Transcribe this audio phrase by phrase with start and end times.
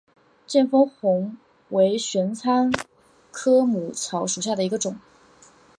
[0.47, 1.37] 见风红
[1.69, 2.71] 为玄参
[3.31, 4.97] 科母草属下的一个种。